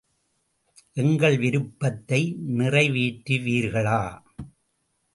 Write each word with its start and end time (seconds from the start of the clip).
எங்கள் 0.93 1.37
விருப்பத்தை 1.37 2.21
நிறைவேற்றுவீர்களா? 2.57 4.01